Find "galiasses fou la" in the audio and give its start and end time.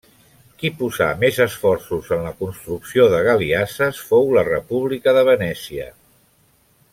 3.29-4.45